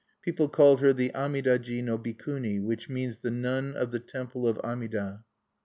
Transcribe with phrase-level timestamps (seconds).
[0.23, 4.47] People called her the Amida ji no Bikuni, which means The Nun of the Temple
[4.47, 5.23] of Amida.